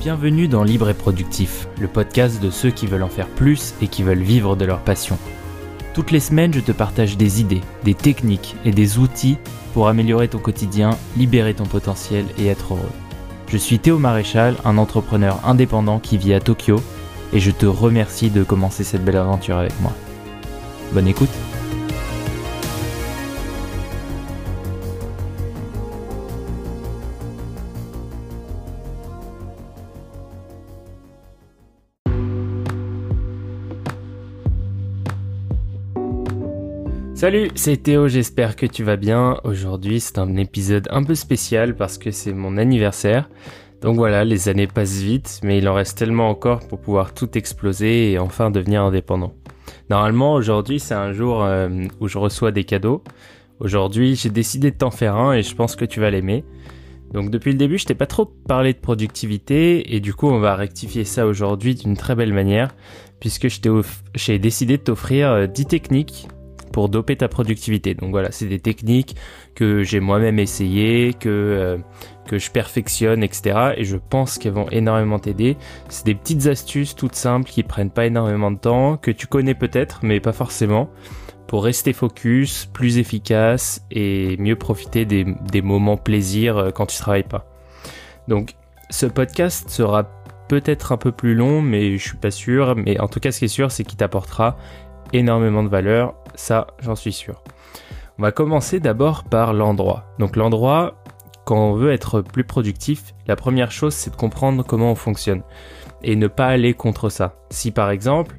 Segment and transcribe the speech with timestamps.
[0.00, 3.88] Bienvenue dans Libre et Productif, le podcast de ceux qui veulent en faire plus et
[3.88, 5.18] qui veulent vivre de leur passion.
[5.92, 9.38] Toutes les semaines, je te partage des idées, des techniques et des outils
[9.74, 12.92] pour améliorer ton quotidien, libérer ton potentiel et être heureux.
[13.48, 16.80] Je suis Théo Maréchal, un entrepreneur indépendant qui vit à Tokyo,
[17.32, 19.92] et je te remercie de commencer cette belle aventure avec moi.
[20.92, 21.28] Bonne écoute
[37.18, 39.40] Salut, c'est Théo, j'espère que tu vas bien.
[39.42, 43.28] Aujourd'hui, c'est un épisode un peu spécial parce que c'est mon anniversaire.
[43.82, 47.36] Donc voilà, les années passent vite, mais il en reste tellement encore pour pouvoir tout
[47.36, 49.34] exploser et enfin devenir indépendant.
[49.90, 51.68] Normalement, aujourd'hui, c'est un jour euh,
[51.98, 53.02] où je reçois des cadeaux.
[53.58, 56.44] Aujourd'hui, j'ai décidé de t'en faire un et je pense que tu vas l'aimer.
[57.12, 60.38] Donc depuis le début, je t'ai pas trop parlé de productivité et du coup, on
[60.38, 62.76] va rectifier ça aujourd'hui d'une très belle manière
[63.18, 63.48] puisque
[64.14, 66.28] j'ai décidé de t'offrir 10 euh, techniques
[66.78, 67.94] pour doper ta productivité.
[67.94, 69.16] Donc voilà, c'est des techniques
[69.56, 71.76] que j'ai moi-même essayé, que euh,
[72.28, 73.72] que je perfectionne, etc.
[73.76, 75.56] Et je pense qu'elles vont énormément t'aider.
[75.88, 79.56] C'est des petites astuces toutes simples qui prennent pas énormément de temps, que tu connais
[79.56, 80.88] peut-être, mais pas forcément,
[81.48, 86.98] pour rester focus, plus efficace et mieux profiter des, des moments plaisir euh, quand tu
[86.98, 87.44] travailles pas.
[88.28, 88.54] Donc
[88.88, 90.04] ce podcast sera
[90.46, 92.76] peut-être un peu plus long, mais je suis pas sûr.
[92.76, 94.56] Mais en tout cas, ce qui est sûr, c'est qu'il t'apportera
[95.12, 97.42] énormément de valeur, ça j'en suis sûr.
[98.18, 100.06] On va commencer d'abord par l'endroit.
[100.18, 101.02] Donc l'endroit,
[101.44, 105.42] quand on veut être plus productif, la première chose c'est de comprendre comment on fonctionne
[106.02, 107.34] et ne pas aller contre ça.
[107.50, 108.36] Si par exemple,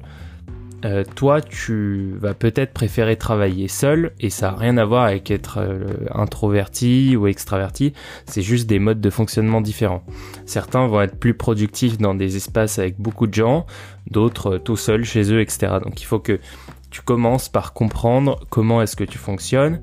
[0.84, 5.30] euh, toi, tu vas peut-être préférer travailler seul et ça n'a rien à voir avec
[5.30, 5.84] être euh,
[6.14, 7.92] introverti ou extraverti,
[8.24, 10.02] c'est juste des modes de fonctionnement différents.
[10.46, 13.66] Certains vont être plus productifs dans des espaces avec beaucoup de gens,
[14.10, 15.74] d'autres euh, tout seuls chez eux, etc.
[15.84, 16.40] Donc il faut que
[16.90, 19.80] tu commences par comprendre comment est-ce que tu fonctionnes,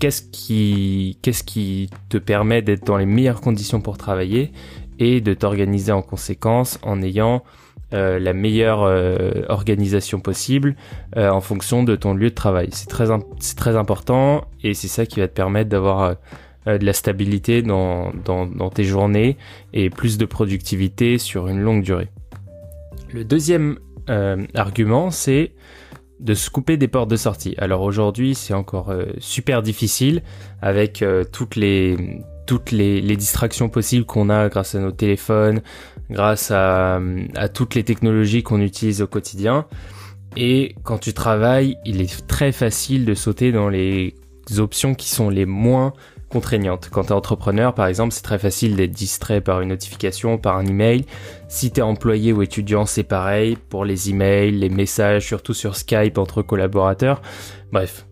[0.00, 4.52] qu'est-ce qui, qu'est-ce qui te permet d'être dans les meilleures conditions pour travailler
[4.98, 7.42] et de t'organiser en conséquence en ayant
[7.92, 10.74] euh, la meilleure euh, organisation possible
[11.16, 12.68] euh, en fonction de ton lieu de travail.
[12.72, 16.16] C'est très, important et c'est ça qui va te permettre d'avoir
[16.66, 19.36] de la stabilité dans, dans, dans, tes journées
[19.74, 22.08] et plus de productivité sur une longue durée.
[23.12, 23.78] Le deuxième
[24.54, 25.52] argument, c'est
[26.20, 27.54] de se couper des portes de sortie.
[27.58, 30.22] Alors aujourd'hui, c'est encore super difficile
[30.62, 35.62] avec toutes les toutes les, distractions possibles qu'on a grâce à nos téléphones,
[36.10, 37.00] grâce à
[37.52, 39.66] toutes les technologies qu'on utilise au quotidien.
[40.36, 44.14] Et quand tu travailles, il est très facile de sauter dans les
[44.58, 45.92] options qui sont les moins
[46.34, 46.88] contraignantes.
[46.90, 50.56] Quand tu es entrepreneur, par exemple, c'est très facile d'être distrait par une notification, par
[50.56, 51.06] un email.
[51.46, 55.76] Si tu es employé ou étudiant, c'est pareil pour les emails, les messages, surtout sur
[55.76, 57.22] Skype entre collaborateurs.
[57.70, 58.04] Bref,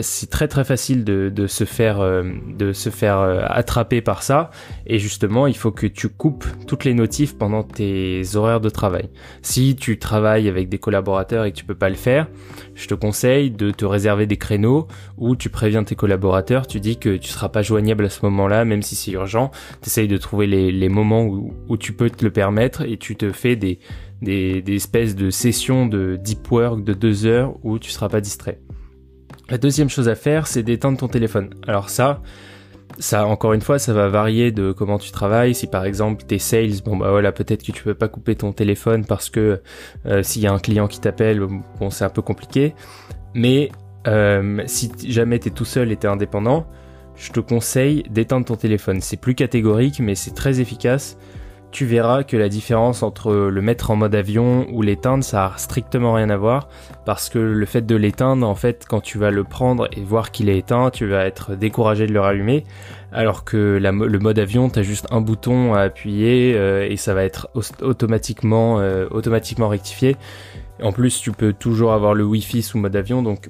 [0.00, 2.22] c'est très très facile de, se faire euh,
[2.56, 4.50] de se faire euh, attraper par ça
[4.86, 9.10] et justement il faut que tu coupes toutes les notifs pendant tes horaires de travail.
[9.42, 12.28] Si tu travailles avec des collaborateurs et que tu peux pas le faire,
[12.74, 16.98] je te conseille de te réserver des créneaux où tu préviens tes collaborateurs, tu dis
[16.98, 19.50] que tu seras pas joignable à ce moment-là même si c'est urgent,
[19.82, 23.16] tu essayes de trouver les, moments où, où, tu peux te le permettre et tu
[23.16, 23.78] te fais des,
[24.20, 28.20] des, des espèces de sessions de deep work de deux heures où tu seras pas
[28.20, 28.60] distrait.
[29.50, 31.50] La deuxième chose à faire, c'est d'éteindre ton téléphone.
[31.66, 32.22] Alors ça,
[32.98, 35.54] ça encore une fois, ça va varier de comment tu travailles.
[35.54, 38.52] Si par exemple t'es sales, bon bah voilà, peut-être que tu peux pas couper ton
[38.52, 39.60] téléphone parce que
[40.06, 41.40] euh, s'il y a un client qui t'appelle,
[41.78, 42.74] bon c'est un peu compliqué.
[43.34, 43.70] Mais
[44.06, 46.66] euh, si jamais t'es tout seul et t'es indépendant,
[47.16, 49.00] je te conseille d'éteindre ton téléphone.
[49.00, 51.18] C'est plus catégorique, mais c'est très efficace
[51.72, 55.58] tu verras que la différence entre le mettre en mode avion ou l'éteindre, ça a
[55.58, 56.68] strictement rien à voir
[57.06, 60.30] parce que le fait de l'éteindre, en fait, quand tu vas le prendre et voir
[60.30, 62.64] qu'il est éteint, tu vas être découragé de le rallumer,
[63.10, 67.14] alors que le mode avion, tu as juste un bouton à appuyer euh, et ça
[67.14, 67.48] va être
[67.80, 70.16] automatiquement, euh, automatiquement rectifié.
[70.82, 73.48] En plus, tu peux toujours avoir le Wi-Fi sous mode avion, donc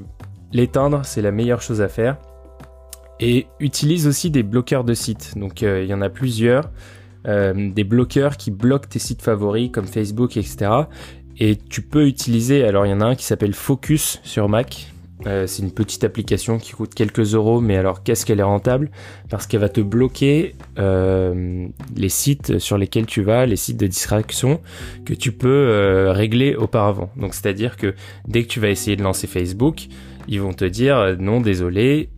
[0.53, 2.17] l'éteindre, c'est la meilleure chose à faire.
[3.21, 5.37] Et utilise aussi des bloqueurs de sites.
[5.37, 6.71] Donc euh, il y en a plusieurs.
[7.27, 10.71] Euh, des bloqueurs qui bloquent tes sites favoris comme Facebook, etc.
[11.39, 14.89] Et tu peux utiliser, alors il y en a un qui s'appelle Focus sur Mac.
[15.29, 18.91] Euh, c'est une petite application qui coûte quelques euros, mais alors qu'est-ce qu'elle est rentable?
[19.31, 23.87] Parce qu'elle va te bloquer euh, les sites sur lesquels tu vas, les sites de
[23.87, 24.61] distraction
[25.05, 27.11] que tu peux régler auparavant.
[27.17, 27.95] Donc c'est-à-dire que
[28.27, 29.87] dès que tu vas essayer de lancer Facebook,
[30.27, 32.11] ils vont te dire non désolé,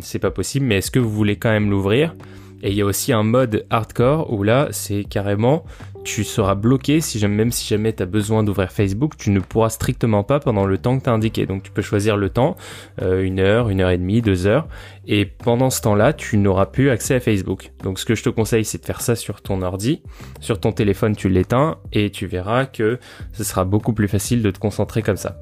[0.00, 2.16] c'est pas possible, mais est-ce que vous voulez quand même l'ouvrir?
[2.62, 5.64] Et il y a aussi un mode hardcore où là, c'est carrément,
[6.04, 9.40] tu seras bloqué si jamais, même si jamais tu as besoin d'ouvrir Facebook, tu ne
[9.40, 11.46] pourras strictement pas pendant le temps que tu as indiqué.
[11.46, 12.56] Donc tu peux choisir le temps,
[13.00, 14.68] euh, une heure, une heure et demie, deux heures.
[15.06, 17.72] Et pendant ce temps-là, tu n'auras plus accès à Facebook.
[17.82, 20.02] Donc ce que je te conseille, c'est de faire ça sur ton ordi.
[20.40, 22.98] Sur ton téléphone, tu l'éteins et tu verras que
[23.32, 25.36] ce sera beaucoup plus facile de te concentrer comme ça.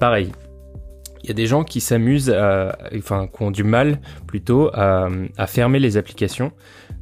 [0.00, 0.32] Pareil,
[1.22, 5.08] il y a des gens qui s'amusent, à, enfin, qui ont du mal plutôt à,
[5.46, 6.52] fermer les applications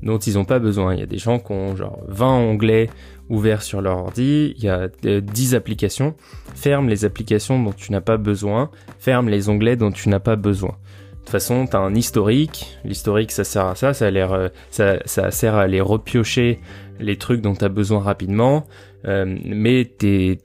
[0.02, 0.94] dont ils n'ont pas besoin.
[0.94, 2.90] Il y a des gens qui ont genre 20 onglets
[3.28, 6.14] ouverts sur leur ordi, il y a 10 applications.
[6.54, 10.36] Ferme les applications dont tu n'as pas besoin, ferme les onglets dont tu n'as pas
[10.36, 10.70] besoin.
[10.70, 12.78] De toute façon, tu as un historique.
[12.84, 13.92] L'historique, ça sert à ça.
[14.02, 16.60] Euh, ça, ça sert à aller repiocher
[16.98, 18.66] les trucs dont tu as besoin rapidement.
[19.06, 20.38] Euh, mais tes,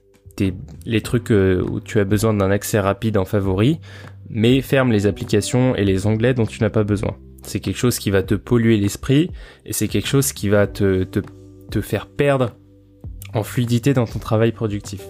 [0.84, 3.80] les trucs euh, où tu as besoin d'un accès rapide en favori,
[4.28, 7.16] mais ferme les applications et les onglets dont tu n'as pas besoin.
[7.42, 9.30] C'est quelque chose qui va te polluer l'esprit
[9.64, 12.56] et c'est quelque chose qui va te, te, faire perdre
[13.34, 15.02] en fluidité dans ton travail productif.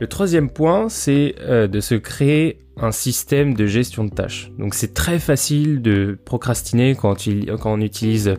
[0.00, 4.50] Le troisième point, c'est euh, de se créer un système de gestion de tâches.
[4.58, 7.16] Donc c'est très facile de procrastiner quand
[7.64, 8.34] on utilise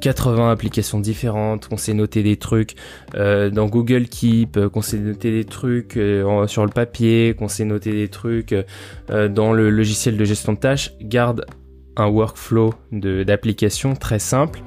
[0.00, 2.74] 80 applications différentes, qu'on s'est noté des trucs
[3.14, 7.48] euh, dans Google Keep, euh, qu'on s'est noté des trucs euh, sur le papier, qu'on
[7.48, 8.54] s'est noté des trucs
[9.08, 11.44] dans le logiciel de gestion de tâches, garde
[11.96, 14.60] un workflow d'application très simple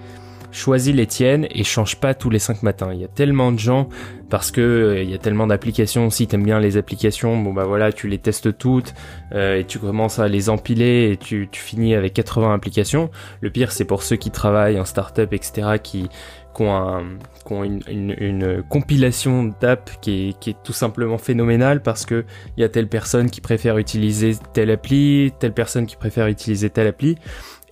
[0.53, 2.91] choisis les tiennes et change pas tous les 5 matins.
[2.94, 3.89] Il y a tellement de gens
[4.29, 6.09] parce que euh, il y a tellement d'applications.
[6.09, 8.94] Si t'aimes bien les applications, bon bah voilà, tu les testes toutes
[9.33, 13.09] euh, et tu commences à les empiler et tu, finis avec 80 applications.
[13.41, 16.09] Le pire, c'est pour ceux qui travaillent en startup, etc., qui,
[16.56, 22.25] qui ont, une, compilation d'apps qui qui est tout simplement phénoménale parce que
[22.57, 26.69] il y a telle personne qui préfère utiliser telle appli, telle personne qui préfère utiliser
[26.69, 27.17] telle appli.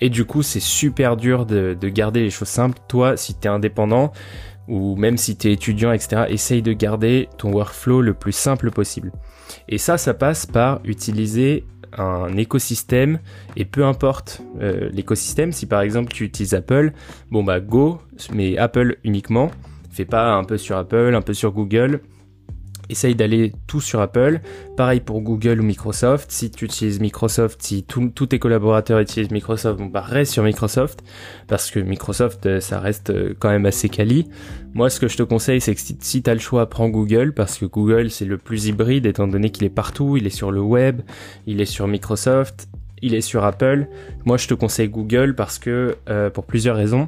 [0.01, 2.80] Et du coup, c'est super dur de, garder les choses simples.
[2.88, 4.12] Toi, si tu es indépendant,
[4.68, 8.71] ou même si tu es étudiant, etc., essaye de garder ton workflow le plus simple
[8.71, 9.12] possible.
[9.69, 11.65] Et ça, ça passe par utiliser
[11.98, 13.19] un écosystème
[13.57, 16.94] et peu importe euh, l'écosystème, si par exemple tu utilises Apple,
[17.31, 18.00] bon bah Go,
[18.31, 19.51] mais Apple uniquement,
[19.92, 22.01] fais pas un peu sur Apple, un peu sur Google,
[22.92, 24.42] essaye d'aller tout sur Apple.
[24.78, 26.32] Pareil pour Google ou Microsoft.
[26.32, 31.04] Si tu utilises Microsoft, si tous tes collaborateurs utilisent Microsoft, bon bah reste sur Microsoft
[31.48, 34.28] parce que Microsoft euh, ça reste euh, quand même assez quali.
[34.74, 37.34] Moi ce que je te conseille c'est que si, tu as le choix, prends Google
[37.34, 40.52] parce que Google c'est le plus hybride étant donné qu'il est partout, il est sur
[40.52, 41.02] le web,
[41.48, 42.68] il est sur Microsoft,
[43.02, 43.88] il est sur Apple.
[44.26, 47.08] Moi je te conseille Google parce que euh, pour plusieurs raisons.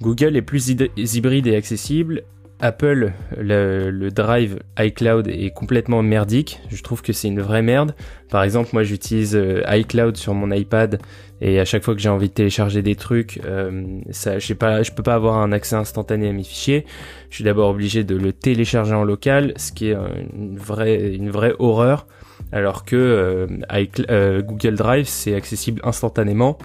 [0.00, 2.24] Google est plus hybride et accessible
[2.62, 6.60] Apple, le, drive iCloud est complètement merdique.
[6.70, 7.96] Je trouve que c'est une vraie merde.
[8.30, 11.00] Par exemple, moi j'utilise euh, iCloud sur mon iPad
[11.40, 15.02] et à chaque fois que j'ai envie de télécharger des trucs, euh, je je peux
[15.02, 16.86] pas avoir un accès instantané à mes fichiers.
[17.30, 19.96] Je suis d'abord obligé de le télécharger en local, ce qui est
[20.32, 22.06] une vraie, une vraie horreur.
[22.52, 26.58] Alors que euh, Google Drive c'est accessible instantanément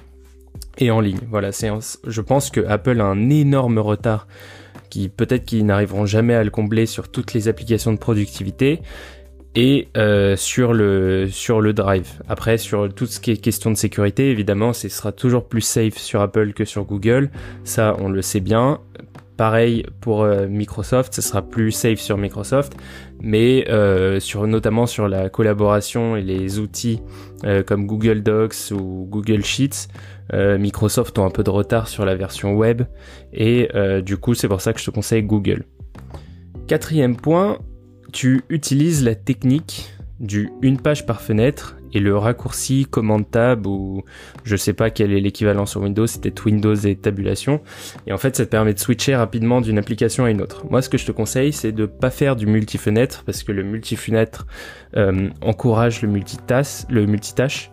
[0.77, 1.19] et en ligne.
[1.29, 1.71] Voilà, c'est,
[2.05, 4.27] je pense que Apple a un énorme retard
[4.89, 8.81] qui peut-être qu'ils n'arriveront jamais à le combler sur toutes les applications de productivité
[9.55, 12.21] et euh, sur le sur le drive.
[12.29, 15.97] Après sur tout ce qui est question de sécurité, évidemment, ce sera toujours plus safe
[15.97, 17.31] sur Apple que sur Google.
[17.63, 18.79] Ça, on le sait bien.
[19.37, 22.73] Pareil pour euh, Microsoft, ce sera plus safe sur Microsoft,
[23.21, 27.01] mais euh, sur notamment sur la collaboration et les outils
[27.67, 29.89] comme Google Docs ou Google Sheets,
[30.33, 32.83] euh, Microsoft ont un peu de retard sur la version web
[33.33, 35.63] et euh, du coup c'est pour ça que je te conseille Google.
[36.67, 37.59] Quatrième point,
[38.11, 39.89] tu utilises la technique
[40.19, 44.03] du une page par fenêtre et le raccourci commande tab ou
[44.43, 47.61] je sais pas quel est l'équivalent sur Windows, c'était Windows et tabulation.
[48.05, 50.65] Et en fait, ça te permet de switcher rapidement d'une application à une autre.
[50.69, 53.63] Moi, ce que je te conseille, c'est de pas faire du multi-fenêtre parce que le
[53.63, 54.47] multi-fenêtre
[54.95, 57.71] euh, encourage le multitâche, le multitâche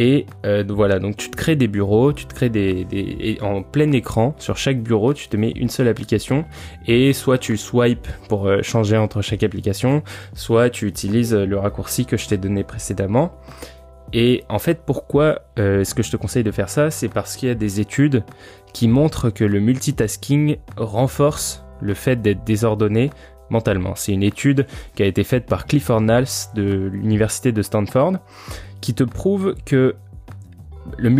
[0.00, 3.92] et euh, voilà, donc tu te crées des bureaux, tu te crées des, en plein
[3.92, 6.46] écran sur chaque bureau, tu te mets une seule application
[6.86, 10.02] et soit tu swipes pour euh, changer entre chaque application,
[10.32, 13.32] soit tu utilises le raccourci que je t'ai donné précédemment.
[14.14, 16.90] Et en fait, pourquoi euh, est-ce que je te conseille de faire ça?
[16.90, 18.24] C'est parce qu'il y a des études
[18.72, 23.10] qui montrent que le multitasking renforce le fait d'être désordonné
[23.50, 23.94] mentalement.
[23.96, 28.14] C'est une étude qui a été faite par Clifford Nals de l'université de Stanford
[28.80, 29.94] qui te prouve que
[30.96, 31.10] le,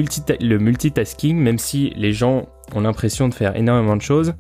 [0.59, 4.31] multitasking, même si les gens ont l'impression de faire énormément de choses,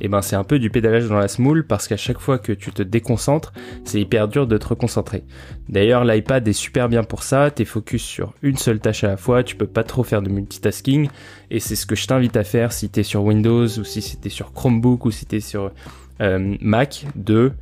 [0.00, 2.38] et eh ben c'est un peu du pédalage dans la smoule parce qu'à chaque fois
[2.38, 3.52] que tu te déconcentres,
[3.84, 5.24] c'est hyper dur de te reconcentrer.
[5.68, 9.16] D'ailleurs, l'iPad est super bien pour ça, t'es focus sur une seule tâche à la
[9.16, 11.08] fois, tu peux pas trop faire de multitasking,
[11.50, 14.28] et c'est ce que je t'invite à faire si t'es sur Windows ou si t'es
[14.28, 15.72] sur Chromebook ou si t'es sur
[16.20, 17.52] Mac, de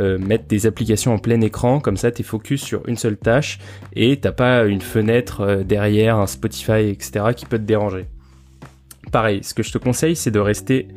[0.00, 3.60] euh, mettre des applications en plein écran, comme ça t'es focus sur une seule tâche
[3.94, 7.26] et t'as pas une fenêtre euh, derrière, un Spotify, etc.
[7.36, 8.06] qui peut te déranger.
[9.12, 10.88] Pareil, ce que je te conseille, c'est de rester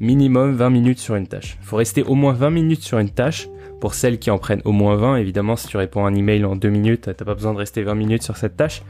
[0.00, 1.58] minimum 20 minutes sur une tâche.
[1.60, 3.48] Il faut rester au moins 20 minutes sur une tâche.
[3.78, 6.46] Pour celles qui en prennent au moins 20, évidemment, si tu réponds à un email
[6.46, 8.82] en 2 minutes, t'as pas besoin de rester 20 minutes sur cette tâche.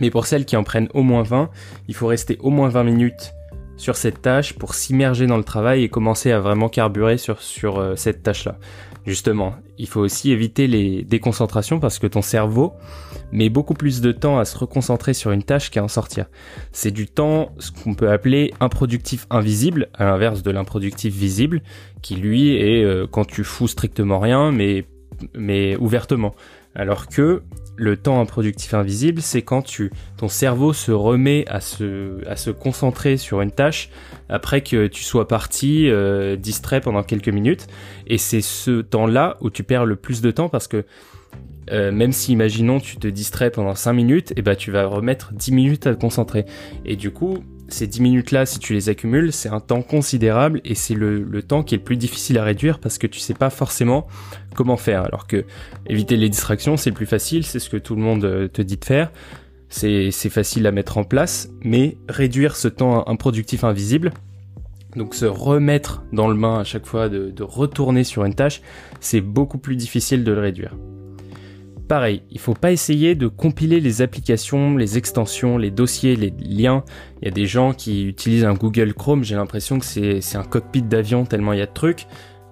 [0.00, 1.50] Mais pour celles qui en prennent au moins 20,
[1.88, 3.34] il faut rester au moins 20 minutes
[3.76, 7.96] sur cette tâche pour s'immerger dans le travail et commencer à vraiment carburer sur, euh,
[7.96, 8.58] cette tâche-là.
[9.06, 12.72] Justement, il faut aussi éviter les déconcentrations parce que ton cerveau
[13.32, 16.26] met beaucoup plus de temps à se reconcentrer sur une tâche qu'à en sortir.
[16.72, 21.62] C'est du temps, ce qu'on peut appeler improductif invisible, à l'inverse de l'improductif visible,
[22.00, 26.34] qui lui est euh, quand tu fous strictement rien, mais ouvertement.
[26.74, 27.42] Alors que
[27.76, 32.50] le temps improductif invisible, c'est quand tu, ton cerveau se remet à se, à se
[32.50, 33.90] concentrer sur une tâche
[34.28, 37.66] après que tu sois parti euh, distrait pendant quelques minutes.
[38.06, 40.84] Et c'est ce temps-là où tu perds le plus de temps parce que
[41.70, 44.86] euh, même si imaginons tu te distrais pendant 5 minutes, et eh ben tu vas
[44.86, 46.44] remettre 10 minutes à te concentrer.
[46.84, 50.74] Et du coup, ces 10 minutes-là, si tu les accumules, c'est un temps considérable et
[50.74, 53.50] c'est le, temps qui est le plus difficile à réduire parce que tu sais pas
[53.50, 54.06] forcément
[54.54, 55.04] comment faire.
[55.04, 55.44] Alors que
[55.86, 58.62] éviter les distractions, c'est le plus facile, c'est ce que tout le monde euh, te
[58.62, 59.10] dit de faire.
[59.68, 64.12] C'est facile à mettre en place, mais réduire ce temps improductif invisible,
[64.94, 68.62] donc se remettre dans le bain à chaque fois, de retourner sur une tâche,
[69.00, 70.76] c'est beaucoup plus difficile de le réduire.
[71.88, 76.82] Pareil, il faut pas essayer de compiler les applications, les extensions, les dossiers, les liens.
[77.20, 80.44] Il y a des gens qui utilisent un Google Chrome, j'ai l'impression que c'est un
[80.44, 82.06] cockpit d'avion tellement il y a de trucs.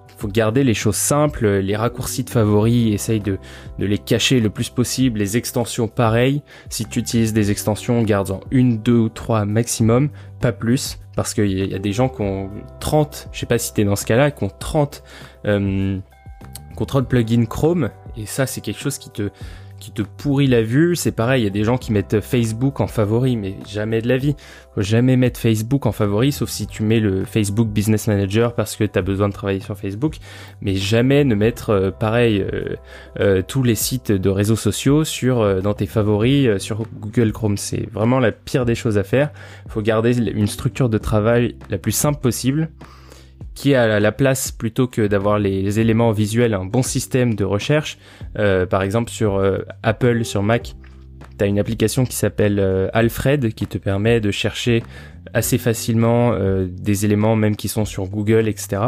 [0.09, 3.39] Il faut garder les choses simples, les raccourcis de favoris, essaye de,
[3.79, 6.43] de les cacher le plus possible, les extensions pareil.
[6.69, 10.09] Si tu utilises des extensions, garde-en une, deux ou trois maximum,
[10.41, 13.73] pas plus, parce qu'il y, a des gens qui ont 30, je sais pas si
[13.73, 15.03] t'es dans ce cas-là, qui ont 30
[15.45, 15.97] euh,
[16.75, 17.05] contrôle
[17.47, 19.29] Chrome et ça c'est quelque chose qui te
[19.83, 22.79] qui te pourrit la vue, c'est pareil, il y a des gens qui mettent Facebook
[22.79, 24.33] en favori, mais jamais de la vie.
[24.75, 28.77] Faut jamais mettre Facebook en favori, sauf si tu mets le Facebook Business Manager parce
[28.77, 30.15] que tu as besoin de travailler sur Facebook,
[30.61, 32.77] mais jamais ne mettre euh, pareil euh,
[33.19, 37.57] euh, tous les sites de réseaux sociaux sur dans tes favoris sur Google Chrome.
[37.57, 39.31] C'est vraiment la pire des choses à faire.
[39.67, 42.69] Faut garder une structure de travail la plus simple possible
[43.55, 47.97] qui a la place plutôt que d'avoir les éléments visuels, un bon système de recherche.
[48.39, 50.75] Euh, par exemple sur euh, Apple, sur Mac,
[51.37, 54.83] tu as une application qui s'appelle euh, Alfred qui te permet de chercher
[55.33, 56.35] assez facilement
[56.67, 58.81] des éléments même qui sont sur Google, etc.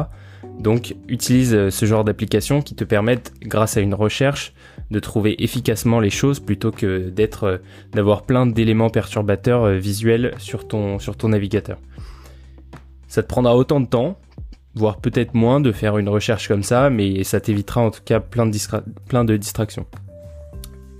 [0.60, 4.54] Donc utilise ce genre d'application qui te permettent, grâce à une recherche,
[4.92, 7.62] de trouver efficacement les choses plutôt que d'être
[7.94, 11.80] d'avoir plein d'éléments perturbateurs visuels sur ton navigateur.
[13.08, 14.20] Ça te prendra autant de temps,
[14.76, 18.20] voire peut-être moins de faire une recherche comme ça, mais ça t'évitera en tout cas
[18.20, 18.58] plein de,
[19.08, 19.86] plein distractions.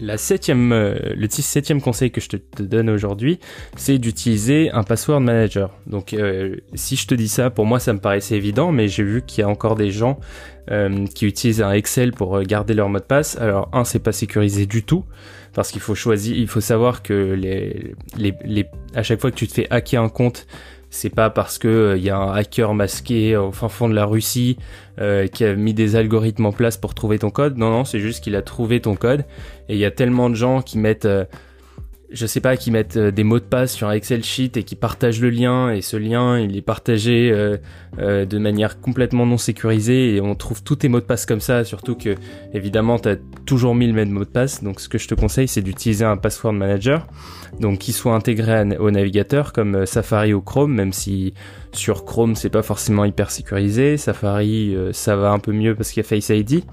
[0.02, 3.40] La septième, euh, le septième conseil que je te, donne aujourd'hui,
[3.78, 5.70] c'est d'utiliser un password manager.
[5.88, 9.04] Donc, euh, si je te dis ça, pour moi, ça me paraissait évident, mais j'ai
[9.04, 10.20] vu qu'il y a encore des gens
[10.70, 13.38] euh, qui utilisent un Excel pour garder leur mot de passe.
[13.38, 15.06] Alors, un, c'est pas sécurisé du tout,
[15.54, 18.66] parce qu'il faut choisir, il faut savoir que les, les, les,
[18.96, 20.46] à chaque fois que tu te fais hacker un compte,
[20.90, 23.94] c'est pas parce que il euh, y a un hacker masqué au fin fond de
[23.96, 24.58] la Russie
[25.00, 27.58] euh, qui a mis des algorithmes en place pour trouver ton code.
[27.58, 29.26] Non, non, c'est juste qu'il a trouvé ton code.
[29.68, 31.26] Et il y a tellement de gens qui mettent euh,
[32.16, 34.64] je sais pas, qui mettent euh, des mots de passe sur un Excel sheet et
[34.64, 37.58] qui partagent le lien et ce lien il est partagé euh,
[38.00, 41.42] euh, de manière complètement non sécurisée et on trouve tous tes mots de passe comme
[41.42, 42.16] ça, surtout que
[42.54, 44.64] évidemment tu as toujours mis le même mot de passe.
[44.64, 47.06] Donc ce que je te conseille c'est d'utiliser un password manager,
[47.60, 51.34] donc qui soit intégré au navigateur comme Safari ou Chrome, même si
[51.74, 53.98] sur Chrome c'est pas forcément hyper sécurisé.
[53.98, 56.64] Safari ça va un peu mieux parce qu'il y a Face ID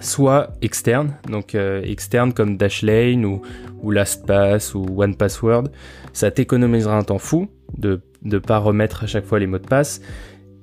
[0.00, 5.68] soit externe, donc euh, externe comme Dashlane ou, LastPass ou OnePassword.
[6.12, 9.66] Ça t'économisera un temps fou de ne pas remettre à chaque fois les mots de
[9.66, 10.00] passe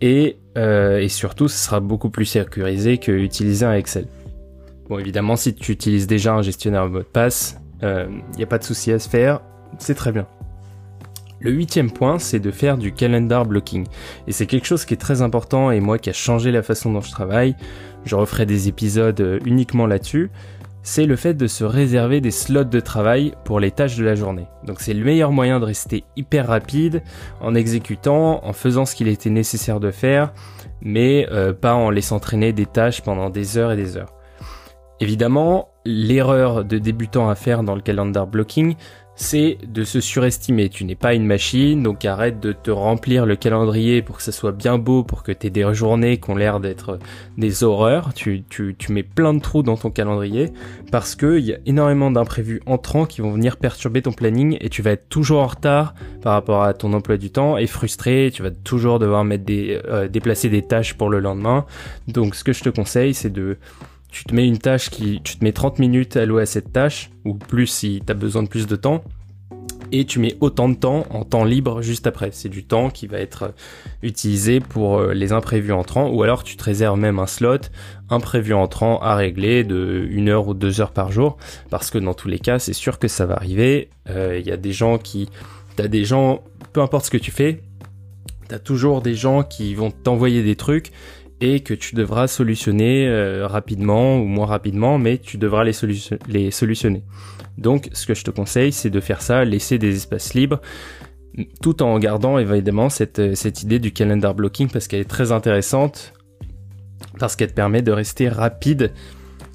[0.02, 4.08] et, euh, et surtout ce sera beaucoup plus sécurisé que utiliser un Excel.
[4.90, 8.44] Bon évidemment si tu utilises déjà un gestionnaire de mots de passe, il euh, n'y
[8.44, 9.42] a pas de souci à se faire,
[9.78, 10.28] c'est très bien.
[11.44, 13.86] Le huitième point, c'est de faire du calendar blocking.
[14.28, 16.94] Et c'est quelque chose qui est très important et moi qui a changé la façon
[16.94, 17.58] dont je travaille.
[18.06, 20.32] Je referai des épisodes euh, uniquement là-dessus.
[20.84, 24.16] c'est le fait de se réserver des slots de travail pour les tâches de la
[24.16, 24.48] journée.
[24.66, 27.04] Donc c'est le meilleur moyen de rester hyper rapide
[27.42, 30.34] en exécutant, en faisant ce qu'il était nécessaire de faire,
[30.82, 34.14] mais euh, pas en laissant traîner des tâches pendant des heures et des heures.
[35.00, 38.76] Évidemment, l'erreur de débutant à faire dans le calendar blocking,
[39.16, 40.70] c'est de se surestimer.
[40.70, 44.32] Tu n'es pas une machine, donc arrête de te remplir le calendrier pour que ça
[44.32, 47.00] soit bien beau, pour que tu aies des journées qui ont l'air d'être
[47.38, 48.14] des horreurs.
[48.14, 48.44] Tu,
[48.90, 50.52] mets plein de trous dans ton calendrier
[50.92, 54.82] parce qu'il y a énormément d'imprévus entrants qui vont venir perturber ton planning et tu
[54.82, 58.32] vas être toujours en retard par rapport à ton emploi du temps et frustré.
[58.34, 61.66] Tu vas toujours devoir mettre des, euh, déplacer des tâches pour le lendemain.
[62.08, 63.58] Donc ce que je te conseille, c'est de
[64.14, 66.72] tu te mets une tâche qui, tu te mets 30 minutes à louer à cette
[66.72, 69.04] tâche, ou plus si tu as besoin de plus de temps,
[69.92, 72.30] et tu mets autant de temps en temps libre juste après.
[72.32, 73.56] C'est du temps qui va être
[74.04, 77.58] utilisé pour euh, les imprévus entrants, ou alors tu te réserves même un slot
[78.10, 81.38] imprévu entrant à régler de une heure ou deux heures par jour,
[81.72, 83.90] parce que dans tous les cas, c'est sûr que ça va arriver.
[84.12, 85.28] Euh, il y a des gens qui,
[85.76, 87.64] t'as des gens, peu importe ce que tu fais,
[88.48, 90.92] t'as toujours des gens qui vont t'envoyer des trucs
[91.44, 97.04] et que tu devras solutionner euh, rapidement ou moins rapidement, mais tu devras les, solutionner.
[97.58, 100.62] Donc ce que je te conseille, c'est de faire ça, laisser des espaces libres,
[101.62, 106.14] tout en gardant évidemment cette, euh, idée du calendar blocking parce qu'elle est très intéressante,
[107.20, 108.94] parce qu'elle te permet de rester rapide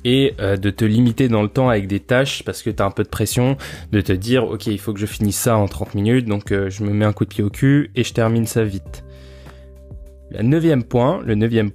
[0.04, 2.87] et euh, de te limiter dans le temps avec des tâches parce que tu as
[2.87, 3.57] un peu de pression,
[3.92, 6.85] de te dire ok il faut que je finisse ça en 30 minutes, donc je
[6.85, 9.04] me mets un coup de pied au cul et je termine ça vite.
[10.30, 11.23] Le neuvième point,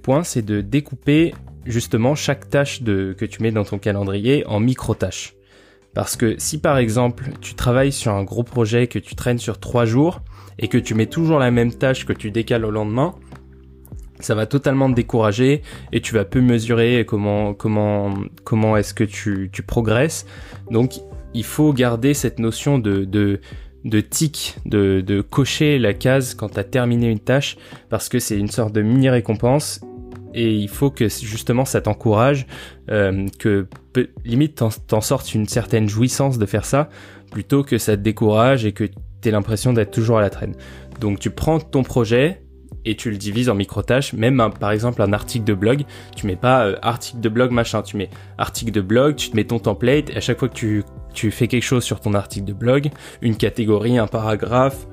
[0.02, 1.34] point, c'est de découper
[1.66, 5.34] justement chaque tâche que tu mets dans ton calendrier en micro-tâches.
[5.94, 9.60] Parce que si par exemple tu travailles sur un gros projet que tu traînes sur
[9.60, 10.22] trois jours
[10.58, 13.14] et que tu mets toujours la même tâche que tu décales au lendemain,
[14.18, 19.04] ça va totalement te décourager et tu vas peu mesurer comment comment comment est-ce que
[19.04, 20.26] tu, tu progresses.
[20.70, 20.94] Donc
[21.32, 23.40] il faut garder cette notion de
[23.84, 27.56] de tic, de, de cocher la case quand tu as terminé une tâche,
[27.90, 29.80] parce que c'est une sorte de mini récompense
[30.34, 32.46] et il faut que justement ça t'encourage,
[32.90, 33.68] euh, que
[34.24, 36.88] limite t'en sortes une certaine jouissance de faire ça,
[37.30, 40.54] plutôt que ça te décourage et que tu l'impression d'être toujours à la traîne.
[41.00, 42.42] Donc tu prends ton projet
[42.84, 45.84] et tu le divises en micro-tâches, même par exemple un article de blog,
[46.16, 49.36] tu mets pas euh, article de blog machin, tu mets article de blog, tu te
[49.36, 50.82] mets ton template et à chaque fois que
[51.14, 52.90] tu fais quelque chose sur ton article de blog,
[53.22, 54.86] une catégorie, un paragraphe,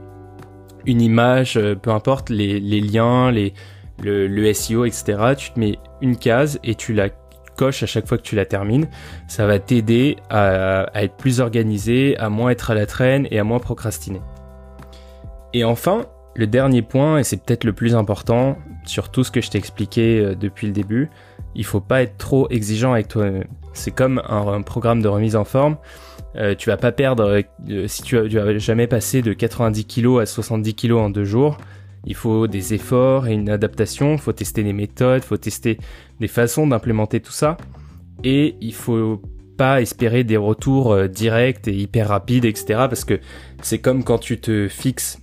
[0.86, 3.54] une image, euh, peu importe, les, liens, les,
[4.01, 5.34] le, SEO, etc.
[5.38, 7.10] Tu te mets une case et tu la
[7.58, 8.88] coches à chaque fois que tu la termines.
[9.27, 13.39] Ça va t'aider à, à être plus organisé, à moins être à la traîne et
[13.39, 14.21] à moins procrastiner.
[15.54, 19.41] Et enfin, le dernier point, et c'est peut-être le plus important, sur tout ce que
[19.41, 21.10] je t'ai expliqué euh, depuis le début,
[21.56, 23.44] il faut pas être trop exigeant avec toi-même.
[23.74, 25.78] C'est comme un, programme de remise en forme.
[26.38, 30.26] Euh, tu vas pas perdre euh, si tu as, jamais passé de 90 kg à
[30.26, 31.58] 70 kg en deux jours.
[32.06, 34.13] Il faut des efforts et une adaptation.
[34.13, 35.78] Il faut tester des méthodes, il faut tester
[36.20, 37.58] des façons d'implémenter tout ça.
[38.24, 39.22] Et il faut
[39.58, 42.65] pas espérer des retours directs et hyper rapides, etc.
[42.89, 43.20] Parce que
[43.62, 45.20] c'est comme quand tu te fixes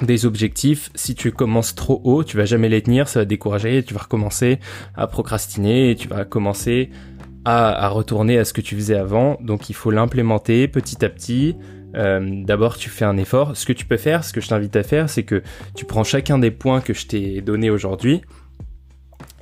[0.00, 3.82] des objectifs, si tu commences trop haut, tu vas jamais les tenir, ça va décourager,
[3.84, 4.58] tu vas recommencer
[4.96, 6.90] à procrastiner tu vas commencer
[7.44, 9.36] à, retourner à ce que tu faisais avant.
[9.40, 11.56] Donc il faut l'implémenter petit à petit.
[11.94, 13.56] Euh, D'abord tu fais un effort.
[13.56, 15.42] Ce que tu peux faire, ce que je t'invite à faire, c'est que
[15.74, 18.22] tu prends chacun des points que je t'ai donnés aujourd'hui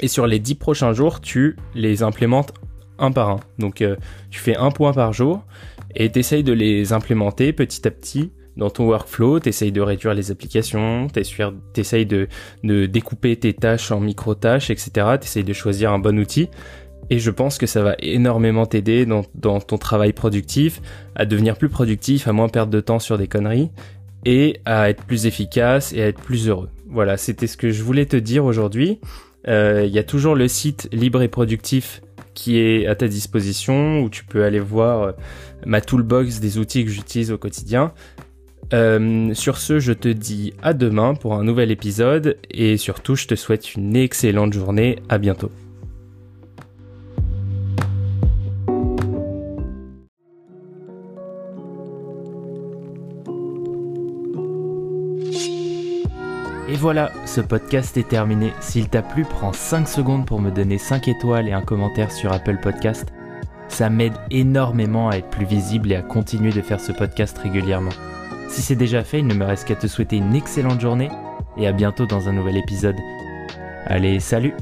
[0.00, 2.52] et sur les dix prochains jours, tu les implémentes
[2.98, 3.40] un par un.
[3.58, 3.96] Donc euh,
[4.30, 5.44] tu fais un point par jour
[5.94, 10.14] et tu essayes de les implémenter petit à petit dans ton workflow, t'essayes de réduire
[10.14, 12.28] les applications, t'essayes de,
[12.64, 14.90] de découper tes tâches en micro-tâches, etc.
[15.20, 16.48] T'essayes de choisir un bon outil.
[17.10, 20.80] Et je pense que ça va énormément t'aider dans, dans ton travail productif,
[21.16, 23.70] à devenir plus productif, à moins perdre de temps sur des conneries,
[24.24, 26.68] et à être plus efficace et à être plus heureux.
[26.88, 29.00] Voilà, c'était ce que je voulais te dire aujourd'hui.
[29.48, 32.02] Euh, il y a toujours le site libre et productif
[32.34, 35.14] qui est à ta disposition, où tu peux aller voir
[35.66, 37.92] ma toolbox des outils que j'utilise au quotidien.
[38.72, 43.26] Euh, sur ce, je te dis à demain pour un nouvel épisode et surtout, je
[43.26, 44.98] te souhaite une excellente journée.
[45.08, 45.50] À bientôt.
[56.68, 58.52] Et voilà, ce podcast est terminé.
[58.60, 62.32] S'il t'a plu, prends 5 secondes pour me donner 5 étoiles et un commentaire sur
[62.32, 63.12] Apple Podcast.
[63.66, 67.90] Ça m'aide énormément à être plus visible et à continuer de faire ce podcast régulièrement.
[68.50, 71.08] Si c'est déjà fait, il ne me reste qu'à te souhaiter une excellente journée
[71.56, 72.96] et à bientôt dans un nouvel épisode.
[73.86, 74.54] Allez, salut